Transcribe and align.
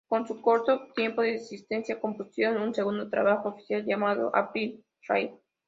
Con 0.09 0.25
su 0.27 0.41
corto 0.41 0.87
tiempo 0.95 1.21
de 1.21 1.35
existencia 1.35 1.99
compusieron 1.99 2.69
su 2.69 2.73
segundo 2.73 3.07
trabajo 3.07 3.49
oficial 3.49 3.85
llamado 3.85 4.31
April 4.35 4.83
Rain. 5.07 5.39